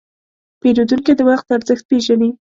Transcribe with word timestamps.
پیرودونکی 0.61 1.13
د 1.15 1.21
وخت 1.29 1.47
ارزښت 1.55 1.83
پېژني. 1.89 2.29